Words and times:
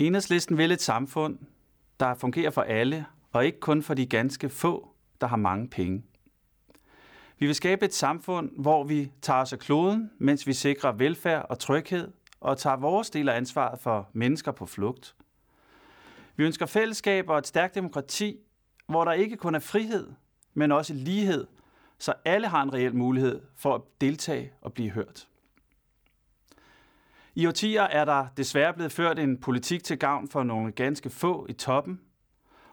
Enhedslisten 0.00 0.58
vil 0.58 0.72
et 0.72 0.82
samfund, 0.82 1.38
der 2.00 2.14
fungerer 2.14 2.50
for 2.50 2.62
alle, 2.62 3.06
og 3.32 3.46
ikke 3.46 3.60
kun 3.60 3.82
for 3.82 3.94
de 3.94 4.06
ganske 4.06 4.48
få, 4.48 4.94
der 5.20 5.26
har 5.26 5.36
mange 5.36 5.68
penge. 5.68 6.02
Vi 7.38 7.46
vil 7.46 7.54
skabe 7.54 7.84
et 7.84 7.94
samfund, 7.94 8.50
hvor 8.56 8.84
vi 8.84 9.12
tager 9.22 9.40
os 9.40 9.52
af 9.52 9.58
kloden, 9.58 10.10
mens 10.18 10.46
vi 10.46 10.52
sikrer 10.52 10.92
velfærd 10.92 11.46
og 11.48 11.58
tryghed, 11.58 12.12
og 12.40 12.58
tager 12.58 12.76
vores 12.76 13.10
del 13.10 13.28
af 13.28 13.36
ansvaret 13.36 13.80
for 13.80 14.08
mennesker 14.12 14.52
på 14.52 14.66
flugt. 14.66 15.14
Vi 16.36 16.44
ønsker 16.44 16.66
fællesskab 16.66 17.28
og 17.28 17.38
et 17.38 17.46
stærkt 17.46 17.74
demokrati, 17.74 18.38
hvor 18.86 19.04
der 19.04 19.12
ikke 19.12 19.36
kun 19.36 19.54
er 19.54 19.58
frihed, 19.58 20.08
men 20.54 20.72
også 20.72 20.94
lighed, 20.94 21.46
så 21.98 22.12
alle 22.24 22.46
har 22.46 22.62
en 22.62 22.74
reel 22.74 22.94
mulighed 22.94 23.40
for 23.56 23.74
at 23.74 23.80
deltage 24.00 24.52
og 24.60 24.72
blive 24.72 24.90
hørt. 24.90 25.29
I 27.34 27.46
årtier 27.46 27.82
er 27.82 28.04
der 28.04 28.26
desværre 28.36 28.74
blevet 28.74 28.92
ført 28.92 29.18
en 29.18 29.38
politik 29.38 29.84
til 29.84 29.98
gavn 29.98 30.28
for 30.28 30.42
nogle 30.42 30.72
ganske 30.72 31.10
få 31.10 31.46
i 31.48 31.52
toppen, 31.52 32.00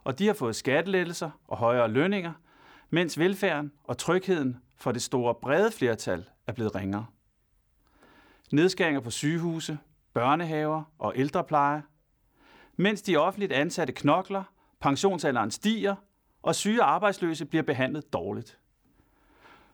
og 0.04 0.20
de 0.20 0.28
har 0.28 0.34
fået 0.34 0.56
skattelettelser 0.56 1.30
og 1.48 1.58
højere 1.58 1.88
lønninger, 1.88 2.34
mens 2.90 3.20
velfærden 3.20 3.72
og 3.84 3.98
trygheden 3.98 4.58
for 4.76 4.92
det 4.92 5.02
store 5.02 5.36
brede 5.36 5.72
flertal 5.72 6.26
er 6.48 6.52
blevet 6.52 6.76
ringere. 6.76 7.06
Nedskæringer 8.52 9.02
på 9.02 9.12
sygehuse, 9.12 9.80
børnehaver 10.14 10.84
og 11.00 11.14
ældrepleje, 11.16 11.84
mens 12.76 13.02
de 13.02 13.18
offentligt 13.18 13.52
ansatte 13.52 13.94
knokler, 13.94 14.44
pensionsalderen 14.80 15.52
stiger, 15.52 15.96
og 16.42 16.56
syge 16.56 16.82
arbejdsløse 16.82 17.46
bliver 17.46 17.64
behandlet 17.64 18.14
dårligt. 18.14 18.60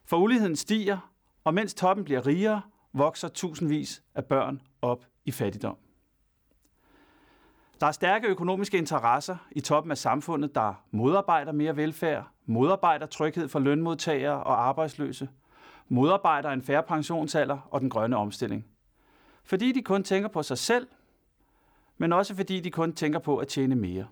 For 0.05 0.17
uligheden 0.17 0.55
stiger, 0.55 1.11
og 1.43 1.53
mens 1.53 1.73
toppen 1.73 2.05
bliver 2.05 2.27
rigere, 2.27 2.61
vokser 2.93 3.27
tusindvis 3.27 4.03
af 4.15 4.25
børn 4.25 4.61
op 4.81 5.05
i 5.25 5.31
fattigdom. 5.31 5.77
Der 7.79 7.87
er 7.87 7.91
stærke 7.91 8.27
økonomiske 8.27 8.77
interesser 8.77 9.37
i 9.51 9.59
toppen 9.59 9.91
af 9.91 9.97
samfundet, 9.97 10.55
der 10.55 10.83
modarbejder 10.91 11.51
mere 11.51 11.75
velfærd, 11.75 12.27
modarbejder 12.45 13.05
tryghed 13.05 13.47
for 13.47 13.59
lønmodtagere 13.59 14.43
og 14.43 14.67
arbejdsløse, 14.67 15.29
modarbejder 15.87 16.49
en 16.49 16.61
færre 16.61 16.83
pensionsalder 16.83 17.67
og 17.71 17.81
den 17.81 17.89
grønne 17.89 18.17
omstilling. 18.17 18.65
Fordi 19.43 19.71
de 19.71 19.81
kun 19.81 20.03
tænker 20.03 20.29
på 20.29 20.43
sig 20.43 20.57
selv, 20.57 20.87
men 21.97 22.13
også 22.13 22.35
fordi 22.35 22.59
de 22.59 22.71
kun 22.71 22.93
tænker 22.93 23.19
på 23.19 23.37
at 23.37 23.47
tjene 23.47 23.75
mere. 23.75 24.07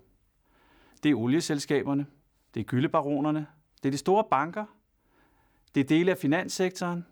Det 1.02 1.10
er 1.10 1.14
olieselskaberne, 1.14 2.06
det 2.54 2.60
er 2.60 2.64
gyldebaronerne, 2.64 3.46
det 3.82 3.88
er 3.88 3.90
de 3.90 3.98
store 3.98 4.24
banker, 4.30 4.64
det 5.74 5.80
er 5.80 5.84
dele 5.84 6.10
af 6.10 6.18
finanssektoren, 6.18 7.06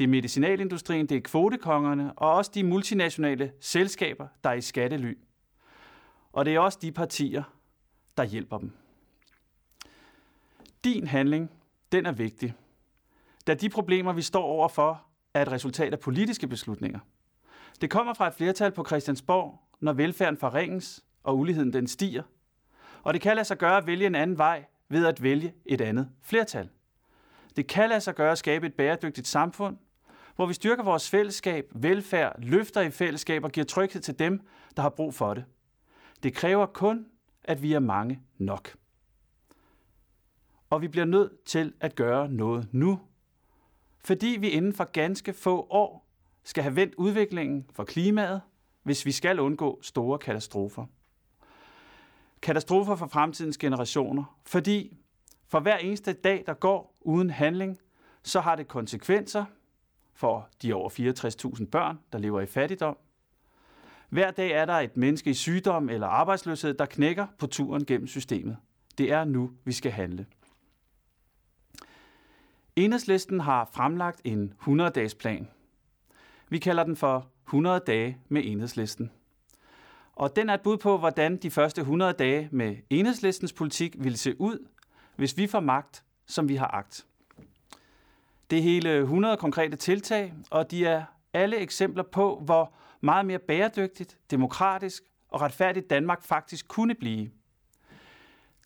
det 0.00 0.04
er 0.04 0.08
medicinalindustrien, 0.08 1.06
det 1.06 1.16
er 1.16 1.20
kvotekongerne 1.20 2.12
og 2.12 2.32
også 2.34 2.50
de 2.54 2.64
multinationale 2.64 3.52
selskaber, 3.60 4.26
der 4.44 4.50
er 4.50 4.54
i 4.54 4.60
skattely. 4.60 5.18
Og 6.32 6.44
det 6.44 6.54
er 6.54 6.60
også 6.60 6.78
de 6.82 6.92
partier, 6.92 7.42
der 8.16 8.24
hjælper 8.24 8.58
dem. 8.58 8.72
Din 10.84 11.06
handling, 11.06 11.50
den 11.92 12.06
er 12.06 12.12
vigtig, 12.12 12.54
da 13.46 13.54
de 13.54 13.68
problemer, 13.68 14.12
vi 14.12 14.22
står 14.22 14.42
overfor, 14.42 15.06
er 15.34 15.42
et 15.42 15.52
resultat 15.52 15.92
af 15.92 16.00
politiske 16.00 16.48
beslutninger. 16.48 17.00
Det 17.80 17.90
kommer 17.90 18.14
fra 18.14 18.26
et 18.26 18.34
flertal 18.34 18.72
på 18.72 18.84
Christiansborg, 18.84 19.60
når 19.80 19.92
velfærden 19.92 20.36
forringes 20.36 21.04
og 21.22 21.38
uligheden 21.38 21.72
den 21.72 21.86
stiger. 21.86 22.22
Og 23.02 23.14
det 23.14 23.22
kan 23.22 23.36
lade 23.36 23.44
sig 23.44 23.58
gøre 23.58 23.76
at 23.76 23.86
vælge 23.86 24.06
en 24.06 24.14
anden 24.14 24.38
vej 24.38 24.64
ved 24.88 25.06
at 25.06 25.22
vælge 25.22 25.54
et 25.66 25.80
andet 25.80 26.08
flertal. 26.22 26.68
Det 27.56 27.66
kan 27.66 27.88
lade 27.88 28.00
sig 28.00 28.14
gøre 28.14 28.32
at 28.32 28.38
skabe 28.38 28.66
et 28.66 28.74
bæredygtigt 28.74 29.26
samfund, 29.26 29.76
hvor 30.36 30.46
vi 30.46 30.54
styrker 30.54 30.82
vores 30.82 31.10
fællesskab, 31.10 31.70
velfærd, 31.74 32.36
løfter 32.38 32.80
i 32.80 32.90
fællesskab 32.90 33.44
og 33.44 33.50
giver 33.50 33.64
tryghed 33.64 34.00
til 34.00 34.18
dem, 34.18 34.40
der 34.76 34.82
har 34.82 34.90
brug 34.90 35.14
for 35.14 35.34
det. 35.34 35.44
Det 36.22 36.34
kræver 36.34 36.66
kun, 36.66 37.06
at 37.44 37.62
vi 37.62 37.72
er 37.72 37.78
mange 37.78 38.20
nok. 38.38 38.76
Og 40.70 40.82
vi 40.82 40.88
bliver 40.88 41.04
nødt 41.04 41.44
til 41.44 41.72
at 41.80 41.94
gøre 41.94 42.28
noget 42.28 42.68
nu, 42.72 43.00
fordi 44.04 44.36
vi 44.40 44.48
inden 44.48 44.74
for 44.74 44.84
ganske 44.84 45.32
få 45.32 45.66
år 45.70 46.06
skal 46.44 46.62
have 46.62 46.76
vendt 46.76 46.94
udviklingen 46.94 47.66
for 47.72 47.84
klimaet, 47.84 48.40
hvis 48.82 49.06
vi 49.06 49.12
skal 49.12 49.40
undgå 49.40 49.78
store 49.82 50.18
katastrofer. 50.18 50.86
Katastrofer 52.42 52.96
for 52.96 53.06
fremtidens 53.06 53.58
generationer, 53.58 54.38
fordi 54.46 54.96
for 55.48 55.60
hver 55.60 55.76
eneste 55.76 56.12
dag, 56.12 56.44
der 56.46 56.54
går 56.54 56.96
uden 57.00 57.30
handling, 57.30 57.78
så 58.22 58.40
har 58.40 58.56
det 58.56 58.68
konsekvenser 58.68 59.44
for 60.20 60.48
de 60.62 60.72
over 60.72 60.90
64.000 61.58 61.66
børn, 61.66 61.98
der 62.12 62.18
lever 62.18 62.40
i 62.40 62.46
fattigdom. 62.46 62.96
Hver 64.08 64.30
dag 64.30 64.50
er 64.50 64.64
der 64.64 64.72
et 64.72 64.96
menneske 64.96 65.30
i 65.30 65.34
sygdom 65.34 65.88
eller 65.88 66.06
arbejdsløshed, 66.06 66.74
der 66.74 66.86
knækker 66.86 67.26
på 67.38 67.46
turen 67.46 67.84
gennem 67.84 68.06
systemet. 68.06 68.56
Det 68.98 69.12
er 69.12 69.24
nu, 69.24 69.50
vi 69.64 69.72
skal 69.72 69.92
handle. 69.92 70.26
Enhedslisten 72.76 73.40
har 73.40 73.70
fremlagt 73.72 74.20
en 74.24 74.54
100-dages 74.62 75.14
plan. 75.14 75.48
Vi 76.48 76.58
kalder 76.58 76.84
den 76.84 76.96
for 76.96 77.26
100 77.46 77.80
dage 77.86 78.18
med 78.28 78.42
Enhedslisten. 78.44 79.10
Og 80.12 80.36
den 80.36 80.48
er 80.48 80.54
et 80.54 80.60
bud 80.60 80.76
på, 80.76 80.98
hvordan 80.98 81.36
de 81.36 81.50
første 81.50 81.80
100 81.80 82.12
dage 82.12 82.48
med 82.52 82.76
Enhedslistens 82.90 83.52
politik 83.52 83.96
vil 83.98 84.18
se 84.18 84.40
ud, 84.40 84.66
hvis 85.16 85.36
vi 85.36 85.46
får 85.46 85.60
magt, 85.60 86.04
som 86.26 86.48
vi 86.48 86.56
har 86.56 86.68
agt. 86.68 87.06
Det 88.50 88.58
er 88.58 88.62
hele 88.62 88.98
100 88.98 89.36
konkrete 89.36 89.76
tiltag, 89.76 90.34
og 90.50 90.70
de 90.70 90.86
er 90.86 91.04
alle 91.32 91.56
eksempler 91.56 92.02
på, 92.02 92.42
hvor 92.44 92.74
meget 93.00 93.26
mere 93.26 93.38
bæredygtigt, 93.38 94.18
demokratisk 94.30 95.02
og 95.28 95.40
retfærdigt 95.40 95.90
Danmark 95.90 96.22
faktisk 96.22 96.68
kunne 96.68 96.94
blive. 96.94 97.30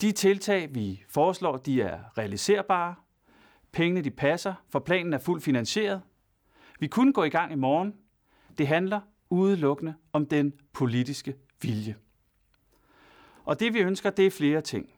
De 0.00 0.12
tiltag, 0.12 0.74
vi 0.74 1.04
foreslår, 1.08 1.56
de 1.56 1.82
er 1.82 2.18
realiserbare, 2.18 2.94
Pengene 3.74 4.02
de 4.02 4.10
passer, 4.10 4.54
for 4.68 4.78
planen 4.78 5.12
er 5.12 5.18
fuldt 5.18 5.44
finansieret. 5.44 6.02
Vi 6.80 6.86
kunne 6.86 7.12
gå 7.12 7.24
i 7.24 7.28
gang 7.28 7.52
i 7.52 7.56
morgen. 7.56 7.94
Det 8.58 8.66
handler 8.66 9.00
udelukkende 9.30 9.94
om 10.12 10.26
den 10.26 10.52
politiske 10.72 11.34
vilje. 11.62 11.96
Og 13.44 13.60
det 13.60 13.74
vi 13.74 13.80
ønsker, 13.80 14.10
det 14.10 14.26
er 14.26 14.30
flere 14.30 14.60
ting. 14.60 14.90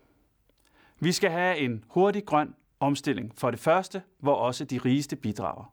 Vi 1.01 1.13
skal 1.13 1.31
have 1.31 1.59
en 1.59 1.85
hurtig 1.89 2.25
grøn 2.25 2.55
omstilling. 2.81 3.33
For 3.39 3.51
det 3.51 3.61
første, 3.61 4.03
hvor 4.19 4.35
også 4.35 4.65
de 4.65 4.79
rigeste 4.79 5.17
bidrager. 5.17 5.73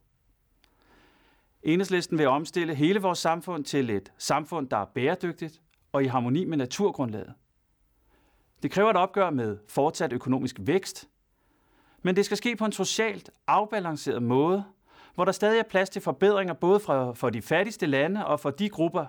Enhedslisten 1.63 2.17
vil 2.17 2.27
omstille 2.27 2.75
hele 2.75 3.01
vores 3.01 3.19
samfund 3.19 3.63
til 3.63 3.89
et 3.89 4.11
samfund, 4.17 4.69
der 4.69 4.77
er 4.77 4.85
bæredygtigt 4.85 5.61
og 5.91 6.03
i 6.03 6.07
harmoni 6.07 6.45
med 6.45 6.57
naturgrundlaget. 6.57 7.33
Det 8.63 8.71
kræver 8.71 8.89
et 8.89 8.97
opgør 8.97 9.29
med 9.29 9.57
fortsat 9.67 10.13
økonomisk 10.13 10.55
vækst, 10.59 11.09
men 12.01 12.15
det 12.15 12.25
skal 12.25 12.37
ske 12.37 12.55
på 12.55 12.65
en 12.65 12.71
socialt 12.71 13.29
afbalanceret 13.47 14.23
måde, 14.23 14.65
hvor 15.15 15.25
der 15.25 15.31
stadig 15.31 15.59
er 15.59 15.63
plads 15.63 15.89
til 15.89 16.01
forbedringer 16.01 16.53
både 16.53 16.79
for, 16.79 17.13
for 17.13 17.29
de 17.29 17.41
fattigste 17.41 17.85
lande 17.85 18.25
og 18.25 18.39
for 18.39 18.49
de 18.49 18.69
grupper, 18.69 19.05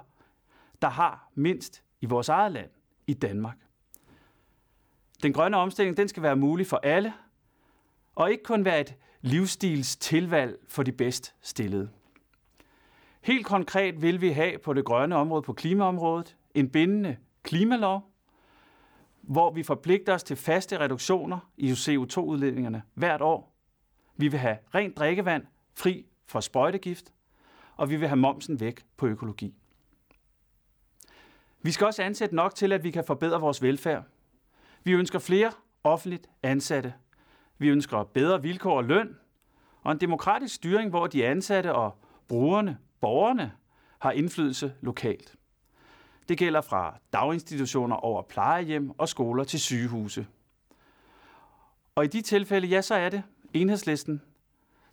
der 0.82 0.88
har 0.88 1.28
mindst 1.34 1.82
i 2.00 2.06
vores 2.06 2.28
eget 2.28 2.53
land, 2.53 2.71
i 3.06 3.15
Danmark. 3.15 3.56
Den 5.22 5.32
grønne 5.32 5.56
omstilling 5.56 5.97
den 5.97 6.09
skal 6.09 6.22
være 6.22 6.37
mulig 6.37 6.66
for 6.66 6.76
alle, 6.76 7.12
og 8.14 8.30
ikke 8.30 8.42
kun 8.42 8.64
være 8.64 8.80
et 8.80 8.94
livsstils 9.20 9.97
tilvalg 9.97 10.58
for 10.69 10.82
de 10.82 10.92
bedst 10.92 11.34
stillede. 11.41 11.91
Helt 13.20 13.47
konkret 13.47 14.02
vil 14.02 14.20
vi 14.20 14.28
have 14.28 14.58
på 14.58 14.72
det 14.72 14.84
grønne 14.84 15.16
område, 15.16 15.42
på 15.42 15.52
klimaområdet, 15.52 16.36
en 16.54 16.70
bindende 16.70 17.16
klimalov, 17.42 18.10
hvor 19.22 19.50
vi 19.50 19.62
forpligter 19.62 20.14
os 20.14 20.22
til 20.22 20.36
faste 20.36 20.80
reduktioner 20.80 21.50
i 21.56 21.72
CO2-udledningerne 21.72 22.82
hvert 22.94 23.22
år. 23.22 23.56
Vi 24.16 24.28
vil 24.28 24.41
have 24.41 24.58
rent 24.75 24.96
drikkevand, 24.96 25.46
fri 25.75 26.06
for 26.26 26.41
sprøjtegift, 26.41 27.12
og 27.76 27.90
vi 27.90 27.96
vil 27.96 28.08
have 28.08 28.17
momsen 28.17 28.60
væk 28.60 28.84
på 28.96 29.06
økologi. 29.06 29.55
Vi 31.62 31.70
skal 31.70 31.87
også 31.87 32.02
ansætte 32.02 32.34
nok 32.34 32.55
til, 32.55 32.72
at 32.72 32.84
vi 32.84 32.90
kan 32.90 33.05
forbedre 33.05 33.40
vores 33.40 33.62
velfærd. 33.62 34.05
Vi 34.84 34.93
ønsker 34.93 35.19
flere 35.19 35.52
offentligt 35.84 36.26
ansatte. 36.43 36.94
Vi 37.59 37.69
ønsker 37.69 38.03
bedre 38.03 38.43
vilkår 38.43 38.77
og 38.77 38.85
løn, 38.85 39.17
og 39.83 39.93
en 39.93 40.01
demokratisk 40.01 40.55
styring, 40.55 40.91
hvor 40.91 41.06
de 41.06 41.27
ansatte 41.27 41.75
og 41.75 41.99
brugerne, 42.29 42.79
borgerne, 43.01 43.53
har 43.99 44.11
indflydelse 44.11 44.75
lokalt. 44.81 45.35
Det 46.29 46.39
gælder 46.39 46.61
fra 46.61 46.99
daginstitutioner 47.12 47.97
over 47.97 48.23
plejehjem 48.23 48.91
og 48.99 49.09
skoler 49.09 49.45
til 49.45 49.61
sygehuse. 49.61 50.27
Og 51.95 52.05
i 52.05 52.09
de 52.09 52.23
tilfælde, 52.23 52.67
ja, 52.67 52.81
så 52.81 52.95
er 52.95 53.09
det 53.09 53.23
enhedslisten, 53.53 54.23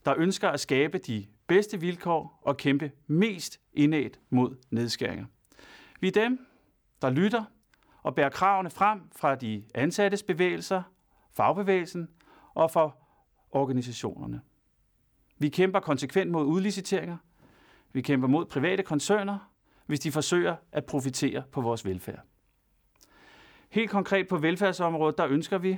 der 0.06 0.14
ønsker 0.18 0.50
at 0.50 0.60
skabe 0.60 0.98
de 0.98 1.26
bedste 1.48 1.80
vilkår 1.80 2.40
og 2.42 2.58
kæmpe 2.58 2.92
mest 3.08 3.60
indædt 3.74 4.20
mod 4.30 4.56
nedskæringer. 4.70 5.26
Vi 6.00 6.08
er 6.08 6.12
dem, 6.12 6.46
der 7.02 7.10
lytter 7.10 7.44
og 8.04 8.16
bærer 8.16 8.30
kravene 8.30 8.70
frem 8.70 9.02
fra 9.16 9.36
de 9.36 9.64
ansattes 9.76 10.24
bevægelser, 10.24 10.84
fagbevægelsen 11.34 12.10
og 12.54 12.72
for 12.72 12.98
organisationerne. 13.52 14.42
Vi 15.38 15.50
kæmper 15.50 15.80
konsekvent 15.80 16.32
mod 16.32 16.46
udliciteringer. 16.46 17.18
Vi 17.94 18.02
kæmper 18.02 18.28
mod 18.28 18.46
private 18.46 18.84
koncerner 18.84 19.52
hvis 19.86 20.00
de 20.00 20.12
forsøger 20.12 20.56
at 20.72 20.86
profitere 20.86 21.44
på 21.52 21.62
vores 21.62 21.86
velfærd. 21.86 22.20
Helt 23.70 23.90
konkret 23.90 24.28
på 24.28 24.38
velfærdsområdet, 24.38 25.18
der 25.18 25.28
ønsker 25.28 25.58
vi, 25.58 25.78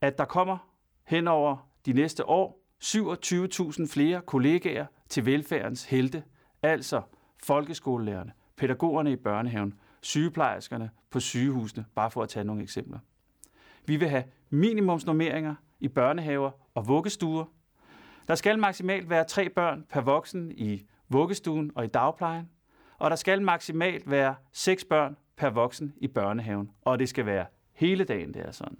at 0.00 0.18
der 0.18 0.24
kommer 0.24 0.58
hen 1.04 1.28
over 1.28 1.56
de 1.86 1.92
næste 1.92 2.28
år 2.28 2.60
27.000 2.84 3.92
flere 3.92 4.20
kollegaer 4.20 4.86
til 5.08 5.26
velfærdens 5.26 5.84
helte, 5.84 6.24
altså 6.62 7.02
folkeskolelærerne, 7.42 8.32
pædagogerne 8.56 9.12
i 9.12 9.16
børnehaven, 9.16 9.74
sygeplejerskerne 10.00 10.90
på 11.10 11.20
sygehusene, 11.20 11.84
bare 11.94 12.10
for 12.10 12.22
at 12.22 12.28
tage 12.28 12.44
nogle 12.44 12.62
eksempler. 12.62 12.98
Vi 13.86 13.96
vil 13.96 14.08
have 14.08 14.24
minimumsnormeringer 14.50 15.54
i 15.80 15.88
børnehaver 15.88 16.50
og 16.74 16.88
vuggestuer. 16.88 17.44
Der 18.28 18.34
skal 18.34 18.58
maksimalt 18.58 19.10
være 19.10 19.24
tre 19.24 19.48
børn 19.48 19.86
per 19.88 20.00
voksen 20.00 20.52
i 20.56 20.86
vuggestuen 21.08 21.72
og 21.74 21.84
i 21.84 21.88
dagplejen, 21.88 22.48
og 22.98 23.10
der 23.10 23.16
skal 23.16 23.42
maksimalt 23.42 24.10
være 24.10 24.34
seks 24.52 24.84
børn 24.84 25.16
per 25.36 25.50
voksen 25.50 25.92
i 25.96 26.08
børnehaven, 26.08 26.70
og 26.82 26.98
det 26.98 27.08
skal 27.08 27.26
være 27.26 27.46
hele 27.72 28.04
dagen, 28.04 28.34
det 28.34 28.42
er 28.46 28.50
sådan. 28.50 28.78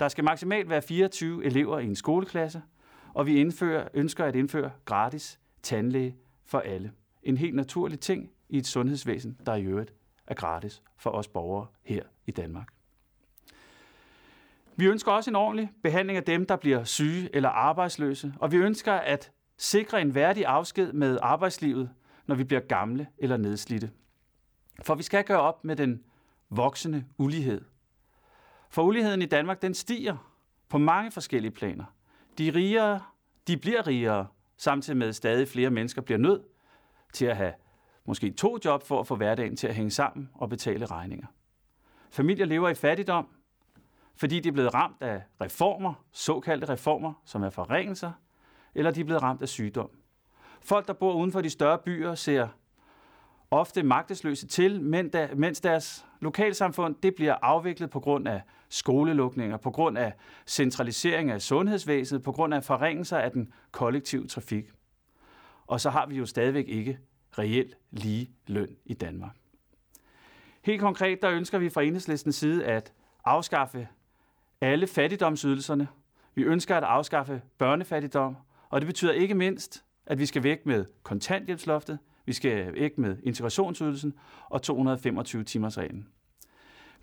Der 0.00 0.08
skal 0.08 0.24
maksimalt 0.24 0.68
være 0.68 0.82
24 0.82 1.44
elever 1.44 1.78
i 1.78 1.84
en 1.84 1.96
skoleklasse, 1.96 2.62
og 3.14 3.26
vi 3.26 3.40
indfører, 3.40 3.88
ønsker 3.94 4.24
at 4.24 4.36
indføre 4.36 4.70
gratis 4.84 5.40
tandlæge 5.62 6.16
for 6.44 6.60
alle. 6.60 6.92
En 7.22 7.36
helt 7.36 7.54
naturlig 7.54 8.00
ting 8.00 8.30
i 8.48 8.58
et 8.58 8.66
sundhedsvæsen, 8.66 9.40
der 9.46 9.54
i 9.54 9.64
øvrigt 9.64 9.94
er 10.26 10.34
gratis 10.34 10.82
for 10.96 11.10
os 11.10 11.28
borgere 11.28 11.66
her 11.82 12.02
i 12.26 12.30
Danmark. 12.30 12.77
Vi 14.78 14.86
ønsker 14.86 15.12
også 15.12 15.30
en 15.30 15.36
ordentlig 15.36 15.70
behandling 15.82 16.16
af 16.16 16.24
dem, 16.24 16.46
der 16.46 16.56
bliver 16.56 16.84
syge 16.84 17.28
eller 17.32 17.48
arbejdsløse, 17.48 18.34
og 18.40 18.52
vi 18.52 18.56
ønsker 18.56 18.92
at 18.92 19.32
sikre 19.56 20.00
en 20.00 20.14
værdig 20.14 20.46
afsked 20.46 20.92
med 20.92 21.18
arbejdslivet, 21.22 21.90
når 22.26 22.34
vi 22.34 22.44
bliver 22.44 22.60
gamle 22.60 23.06
eller 23.18 23.36
nedslidte. 23.36 23.90
For 24.82 24.94
vi 24.94 25.02
skal 25.02 25.24
gøre 25.24 25.40
op 25.40 25.64
med 25.64 25.76
den 25.76 26.02
voksende 26.50 27.04
ulighed. 27.18 27.64
For 28.70 28.82
uligheden 28.82 29.22
i 29.22 29.26
Danmark, 29.26 29.62
den 29.62 29.74
stiger 29.74 30.32
på 30.68 30.78
mange 30.78 31.10
forskellige 31.10 31.52
planer. 31.52 31.84
De 32.38 32.50
rigere, 32.50 33.00
de 33.46 33.56
bliver 33.56 33.86
rigere, 33.86 34.26
samtidig 34.56 34.96
med 34.96 35.08
at 35.08 35.16
stadig 35.16 35.48
flere 35.48 35.70
mennesker 35.70 36.02
bliver 36.02 36.18
nødt 36.18 36.42
til 37.12 37.26
at 37.26 37.36
have 37.36 37.52
måske 38.04 38.30
to 38.30 38.58
job 38.64 38.86
for 38.86 39.00
at 39.00 39.06
få 39.06 39.16
hverdagen 39.16 39.56
til 39.56 39.66
at 39.66 39.74
hænge 39.74 39.90
sammen 39.90 40.30
og 40.34 40.48
betale 40.48 40.86
regninger. 40.86 41.26
Familier 42.10 42.46
lever 42.46 42.68
i 42.68 42.74
fattigdom, 42.74 43.28
fordi 44.18 44.40
de 44.40 44.48
er 44.48 44.52
blevet 44.52 44.74
ramt 44.74 45.02
af 45.02 45.22
reformer, 45.40 45.94
såkaldte 46.12 46.68
reformer, 46.68 47.12
som 47.24 47.42
er 47.42 47.50
forringelser, 47.50 48.12
eller 48.74 48.90
de 48.90 49.00
er 49.00 49.04
blevet 49.04 49.22
ramt 49.22 49.42
af 49.42 49.48
sygdom. 49.48 49.90
Folk, 50.60 50.86
der 50.86 50.92
bor 50.92 51.14
uden 51.14 51.32
for 51.32 51.40
de 51.40 51.50
større 51.50 51.78
byer, 51.78 52.14
ser 52.14 52.48
ofte 53.50 53.82
magtesløse 53.82 54.46
til, 54.46 54.82
mens 55.36 55.60
deres 55.60 56.06
lokalsamfund 56.20 56.94
det 57.02 57.14
bliver 57.14 57.34
afviklet 57.42 57.90
på 57.90 58.00
grund 58.00 58.28
af 58.28 58.42
skolelukninger, 58.68 59.56
på 59.56 59.70
grund 59.70 59.98
af 59.98 60.12
centralisering 60.46 61.30
af 61.30 61.42
sundhedsvæsenet, 61.42 62.22
på 62.22 62.32
grund 62.32 62.54
af 62.54 62.64
forringelser 62.64 63.18
af 63.18 63.30
den 63.30 63.52
kollektive 63.72 64.26
trafik. 64.26 64.64
Og 65.66 65.80
så 65.80 65.90
har 65.90 66.06
vi 66.06 66.16
jo 66.16 66.26
stadigvæk 66.26 66.68
ikke 66.68 66.98
reelt 67.38 67.74
lige 67.90 68.30
løn 68.46 68.76
i 68.84 68.94
Danmark. 68.94 69.36
Helt 70.62 70.80
konkret 70.80 71.22
der 71.22 71.30
ønsker 71.30 71.58
vi 71.58 71.70
fra 71.70 71.82
enhedslistens 71.82 72.36
side 72.36 72.64
at 72.64 72.92
afskaffe 73.24 73.88
alle 74.60 74.86
fattigdomsydelserne. 74.86 75.88
Vi 76.34 76.42
ønsker 76.42 76.76
at 76.76 76.84
afskaffe 76.84 77.42
børnefattigdom, 77.58 78.36
og 78.68 78.80
det 78.80 78.86
betyder 78.86 79.12
ikke 79.12 79.34
mindst, 79.34 79.84
at 80.06 80.18
vi 80.18 80.26
skal 80.26 80.42
væk 80.42 80.66
med 80.66 80.84
kontanthjælpsloftet, 81.02 81.98
vi 82.26 82.32
skal 82.32 82.74
væk 82.74 82.98
med 82.98 83.16
integrationsydelsen 83.22 84.14
og 84.48 84.62
225 84.62 85.44
timers 85.44 85.78
reglen. 85.78 86.08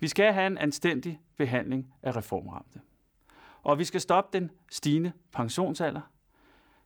Vi 0.00 0.08
skal 0.08 0.32
have 0.32 0.46
en 0.46 0.58
anstændig 0.58 1.20
behandling 1.36 1.92
af 2.02 2.16
reformramte. 2.16 2.80
Og 3.62 3.78
vi 3.78 3.84
skal 3.84 4.00
stoppe 4.00 4.38
den 4.38 4.50
stigende 4.70 5.12
pensionsalder. 5.32 6.00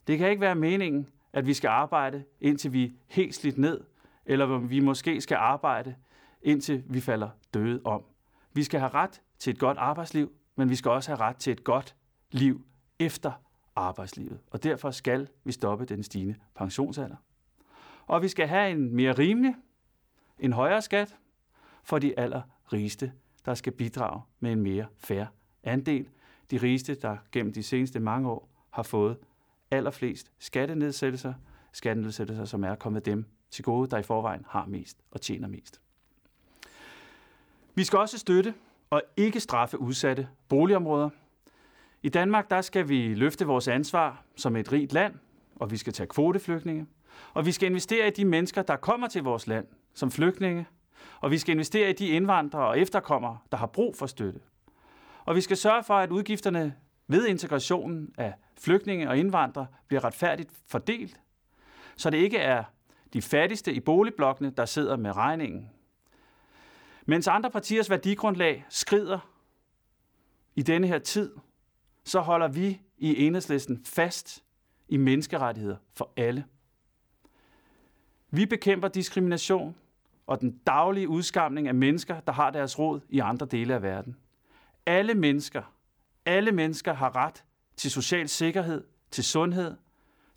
Det 0.07 0.19
kan 0.19 0.31
ikke 0.31 0.41
være 0.41 0.55
meningen, 0.55 1.09
at 1.33 1.47
vi 1.47 1.55
skal 1.55 1.69
arbejde, 1.69 2.25
indtil 2.41 2.73
vi 2.73 2.85
er 2.85 2.91
helt 3.09 3.35
slidt 3.35 3.59
ned, 3.59 3.81
eller 4.27 4.59
vi 4.59 4.81
måske 4.81 5.21
skal 5.21 5.37
arbejde, 5.37 5.95
indtil 6.43 6.85
vi 6.87 7.01
falder 7.01 7.29
døde 7.55 7.81
om. 7.85 8.05
Vi 8.53 8.63
skal 8.63 8.81
have 8.81 8.95
ret 8.95 9.23
til 9.39 9.51
et 9.51 9.59
godt 9.59 9.79
arbejdsliv, 9.79 10.33
men 10.61 10.71
vi 10.71 10.75
skal 10.75 10.91
også 10.91 11.11
have 11.11 11.21
ret 11.21 11.37
til 11.37 11.53
et 11.53 11.65
godt 11.65 11.97
liv 12.31 12.65
efter 12.99 13.33
arbejdslivet. 13.77 14.41
Og 14.51 14.63
derfor 14.63 14.91
skal 14.91 15.29
vi 15.45 15.53
stoppe 15.53 15.85
den 15.85 16.03
stigende 16.03 16.35
pensionsalder. 16.55 17.17
Og 18.07 18.23
vi 18.23 18.29
skal 18.29 18.49
have 18.49 18.71
en 18.71 18.95
mere 18.95 19.13
rimelig, 19.13 19.55
en 20.39 20.53
højere 20.53 20.83
skat 20.83 21.17
for 21.83 21.99
de 21.99 22.19
allerrigeste, 22.19 23.13
der 23.45 23.55
skal 23.55 23.73
bidrage 23.73 24.23
med 24.41 24.53
en 24.53 24.61
mere 24.61 24.87
fair 24.99 25.25
andel. 25.63 26.09
De 26.51 26.57
rigeste, 26.57 26.95
der 26.95 27.17
gennem 27.33 27.53
de 27.53 27.63
seneste 27.63 28.01
mange 28.01 28.31
år 28.31 28.49
har 28.71 28.83
fået 28.83 29.19
allerflest 29.71 30.33
skattenedsættelser, 30.39 31.35
skattenedsættelser, 31.73 32.45
som 32.45 32.65
er 32.65 32.75
kommet 32.75 33.07
dem 33.07 33.25
til 33.51 33.65
gode, 33.65 33.91
der 33.91 33.99
i 33.99 34.03
forvejen 34.03 34.45
har 34.49 34.67
mest 34.67 34.99
og 35.11 35.21
tjener 35.21 35.49
mest. 35.49 35.81
Vi 37.75 37.85
skal 37.85 37.99
også 37.99 38.19
støtte 38.19 38.55
og 38.91 39.03
ikke 39.17 39.41
straffe 39.41 39.81
udsatte 39.81 40.29
boligområder. 40.49 41.11
I 42.03 42.09
Danmark 42.09 42.51
der 42.51 42.61
skal 42.61 42.89
vi 42.89 43.15
løfte 43.15 43.47
vores 43.47 43.69
ansvar 43.69 44.25
som 44.37 44.57
et 44.57 44.73
rigt 44.73 44.93
land, 44.93 45.15
og 45.57 45.71
vi 45.71 45.77
skal 45.77 45.93
tage 45.93 46.07
kvoteflygtninge. 46.07 46.87
Og 47.35 47.47
vi 47.47 47.53
skal 47.53 47.69
investere 47.71 48.09
i 48.09 48.11
de 48.11 48.25
mennesker, 48.25 48.63
der 48.63 48.77
kommer 48.77 49.09
til 49.09 49.23
vores 49.23 49.47
land 49.47 49.67
som 49.95 50.11
flygtninge. 50.11 50.67
Og 51.21 51.31
vi 51.31 51.39
skal 51.39 51.53
investere 51.53 51.91
i 51.91 51.93
de 51.93 52.09
indvandrere 52.09 52.69
og 52.69 52.79
efterkommere, 52.79 53.39
der 53.53 53.59
har 53.59 53.67
brug 53.67 53.97
for 53.97 54.07
støtte. 54.07 54.41
Og 55.25 55.37
vi 55.37 55.41
skal 55.41 55.57
sørge 55.57 55.83
for, 55.83 55.95
at 55.95 56.11
udgifterne 56.11 56.75
ved 57.09 57.27
integrationen 57.27 58.15
af 58.19 58.35
flygtninge 58.61 59.09
og 59.09 59.19
indvandrere 59.19 59.67
bliver 59.89 60.05
retfærdigt 60.05 60.51
fordelt, 60.69 61.21
så 61.97 62.11
det 62.11 62.19
ikke 62.19 62.39
er 62.39 62.65
de 63.13 63.23
fattigste 63.23 63.73
i 63.73 63.81
boligblokkene, 63.81 64.51
der 64.51 64.65
sidder 64.65 64.97
med 64.97 65.17
regningen. 65.17 65.71
Mens 67.07 67.29
andre 67.29 67.51
partiers 67.51 67.91
værdigrundlag 67.91 68.65
skrider 68.69 69.19
i 70.55 70.63
denne 70.63 70.87
her 70.87 70.99
tid, 70.99 71.33
så 72.05 72.21
holder 72.21 72.49
vi 72.49 72.81
i 72.99 73.27
enhedslisten 73.27 73.85
fast 73.85 74.45
i 74.89 74.97
menneskerettigheder 74.97 75.77
for 75.95 76.13
alle. 76.17 76.45
Vi 78.31 78.47
bekæmper 78.47 78.89
diskrimination 78.89 79.77
og 80.27 80.41
den 80.41 80.61
daglige 80.67 81.09
udskamning 81.09 81.69
af 81.69 81.75
mennesker, 81.75 82.21
der 82.21 82.33
har 82.33 82.51
deres 82.51 82.79
råd 82.79 83.01
i 83.09 83.19
andre 83.19 83.47
dele 83.47 83.75
af 83.75 83.83
verden. 83.83 84.17
Alle 84.87 85.15
mennesker, 85.15 85.63
alle 86.27 86.53
mennesker 86.53 86.95
har 86.95 87.17
ret 87.17 87.45
til 87.77 87.91
social 87.91 88.29
sikkerhed, 88.29 88.85
til 89.11 89.25
sundhed, 89.25 89.77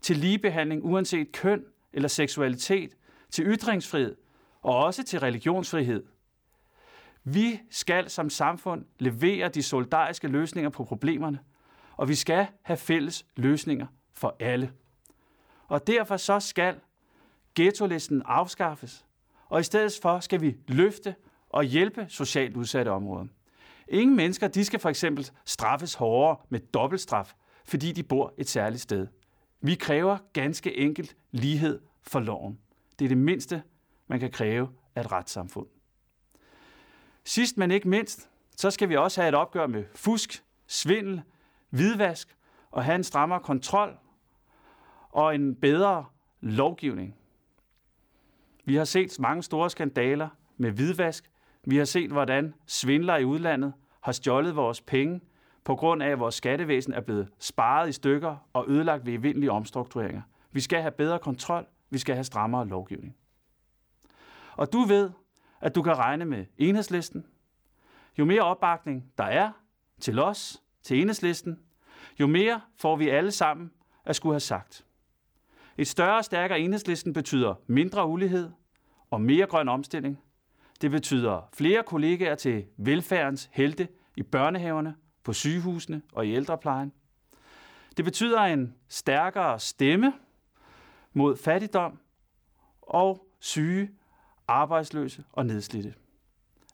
til 0.02 0.18
ligebehandling 0.18 0.86
uanset 0.86 1.32
køn 1.32 1.66
eller 1.94 2.10
seksualitet, 2.10 2.96
til 3.30 3.46
ytringsfrihed 3.46 4.16
og 4.62 4.78
også 4.78 5.04
til 5.04 5.20
religionsfrihed. 5.20 6.04
Vi 7.24 7.60
skal 7.70 8.10
som 8.10 8.30
samfund 8.30 8.86
levere 9.00 9.50
de 9.50 9.64
solidariske 9.64 10.28
løsninger 10.28 10.70
på 10.70 10.84
problemerne, 10.84 11.40
og 11.98 12.10
vi 12.10 12.16
skal 12.16 12.48
have 12.62 12.78
fælles 12.78 13.26
løsninger 13.36 13.88
for 14.14 14.36
alle. 14.40 14.72
Og 15.68 15.88
derfor 15.88 16.18
så 16.18 16.40
skal 16.40 16.76
ghetto-listen 17.56 18.22
afskaffes, 18.26 19.06
og 19.50 19.60
i 19.60 19.64
stedet 19.64 20.00
for 20.02 20.20
skal 20.20 20.42
vi 20.42 20.58
løfte 20.68 21.16
og 21.50 21.64
hjælpe 21.64 22.06
socialt 22.10 22.58
udsatte 22.58 22.90
områder. 22.90 23.26
Ingen 23.88 24.16
mennesker 24.16 24.48
de 24.48 24.66
skal 24.66 24.80
for 24.80 24.90
eksempel 24.90 25.32
straffes 25.46 25.94
hårdere 25.94 26.38
med 26.50 26.60
dobbeltstraf, 26.60 27.34
fordi 27.66 27.92
de 27.92 28.04
bor 28.04 28.34
et 28.38 28.50
særligt 28.50 28.82
sted. 28.82 29.08
Vi 29.62 29.76
kræver 29.76 30.18
ganske 30.34 30.78
enkelt 30.78 31.16
lighed 31.32 31.80
for 32.02 32.20
loven. 32.20 32.60
Det 33.00 33.06
er 33.06 33.10
det 33.10 33.18
mindste, 33.18 33.64
man 34.08 34.20
kan 34.20 34.32
kræve 34.32 34.70
af 34.96 35.02
et 35.02 35.12
retssamfund. 35.12 35.68
Sidst 37.24 37.58
men 37.58 37.72
ikke 37.72 37.88
mindst, 37.88 38.30
så 38.58 38.72
skal 38.72 38.90
vi 38.90 38.96
også 38.96 39.22
have 39.22 39.30
et 39.30 39.36
opgør 39.36 39.68
med 39.68 39.84
fusk, 39.96 40.44
svindel, 40.68 41.22
hvidvask 41.70 42.38
og 42.72 42.84
have 42.84 42.96
en 42.96 43.04
strammere 43.04 43.40
kontrol 43.40 43.98
og 45.12 45.36
en 45.36 45.56
bedre 45.56 46.06
lovgivning. 46.42 47.16
Vi 48.66 48.76
har 48.76 48.84
set 48.84 49.20
mange 49.20 49.44
store 49.44 49.70
skandaler 49.70 50.30
med 50.58 50.72
hvidvask. 50.72 51.32
Vi 51.66 51.78
har 51.78 51.86
set, 51.86 52.12
hvordan 52.12 52.54
svindlere 52.66 53.22
i 53.22 53.26
udlandet 53.26 53.74
har 54.02 54.12
stjålet 54.12 54.56
vores 54.56 54.82
penge 54.82 55.22
på 55.64 55.76
grund 55.76 56.04
af, 56.04 56.10
at 56.10 56.20
vores 56.20 56.36
skattevæsen 56.36 56.94
er 56.94 57.02
blevet 57.02 57.30
sparet 57.40 57.90
i 57.90 57.92
stykker 57.92 58.38
og 58.54 58.66
ødelagt 58.68 59.06
ved 59.06 59.14
evindelige 59.14 59.52
omstruktureringer. 59.52 60.22
Vi 60.52 60.62
skal 60.62 60.82
have 60.82 60.92
bedre 60.92 61.20
kontrol. 61.20 61.66
Vi 61.90 61.98
skal 61.98 62.16
have 62.16 62.24
strammere 62.24 62.68
lovgivning. 62.68 63.16
Og 64.56 64.74
du 64.74 64.80
ved, 64.80 65.12
at 65.64 65.76
du 65.76 65.82
kan 65.82 65.98
regne 65.98 66.26
med 66.26 66.46
enhedslisten. 66.58 67.26
Jo 68.20 68.26
mere 68.26 68.42
opbakning 68.42 69.12
der 69.18 69.24
er 69.24 69.52
til 70.00 70.20
os, 70.20 70.64
til 70.84 71.02
enhedslisten, 71.02 71.60
jo 72.20 72.28
mere 72.28 72.62
får 72.78 72.96
vi 72.96 73.10
alle 73.10 73.32
sammen 73.32 73.72
at 74.06 74.16
skulle 74.16 74.34
have 74.34 74.40
sagt. 74.40 74.86
Et 75.78 75.88
større 75.88 76.18
og 76.18 76.26
stærkere 76.26 76.60
enhedslisten 76.60 77.14
betyder 77.14 77.56
mindre 77.68 78.08
ulighed, 78.08 78.52
og 79.10 79.22
mere 79.22 79.46
grøn 79.46 79.70
omstilling. 79.70 80.20
Det 80.82 80.92
betyder 80.92 81.50
flere 81.54 81.84
kollegaer 81.84 82.36
til 82.36 82.66
velfærdens 82.78 83.50
helte 83.52 83.88
i 84.18 84.24
børnehaverne, 84.24 84.96
på 85.24 85.34
sygehusene 85.34 86.02
og 86.14 86.28
i 86.28 86.34
ældreplejen. 86.34 86.94
Det 87.98 88.06
betyder 88.06 88.40
en 88.40 88.76
stærkere 88.88 89.60
stemme 89.60 90.14
mod 91.14 91.38
fattigdom 91.38 92.00
og 92.82 93.28
syge, 93.40 93.90
arbejdsløse 94.48 95.24
og 95.32 95.46
nedslidte. 95.46 95.94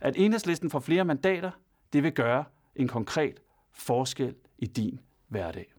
At 0.02 0.14
enhedslisten 0.18 0.70
får 0.70 0.80
flere 0.80 1.06
mandater, 1.06 1.52
det 1.94 2.04
vil 2.04 2.12
gøre 2.12 2.44
en 2.76 2.88
konkret 2.88 3.40
forskel 3.72 4.36
i 4.58 4.66
din 4.66 5.00
hverdag. 5.28 5.74